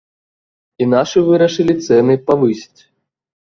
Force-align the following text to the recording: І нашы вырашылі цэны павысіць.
І 0.83 0.87
нашы 0.93 1.19
вырашылі 1.27 1.73
цэны 1.85 2.19
павысіць. 2.33 2.81